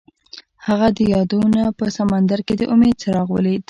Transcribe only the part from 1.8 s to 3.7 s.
سمندر کې د امید څراغ ولید.